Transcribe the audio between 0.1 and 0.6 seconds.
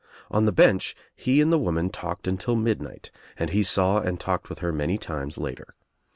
On the